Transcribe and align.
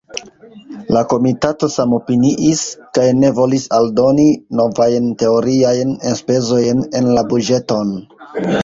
La 0.95 1.01
Komitato 1.11 1.69
samopiniis, 1.73 2.63
kaj 2.99 3.05
ne 3.19 3.31
volis 3.41 3.69
aldoni 3.81 4.27
novajn 4.63 5.15
teoriajn 5.23 5.97
enspezojn 6.15 6.87
en 7.03 7.17
la 7.19 7.29
buĝeton. 7.35 7.99